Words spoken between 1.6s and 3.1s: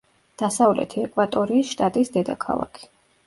შტატის დედაქალაქი.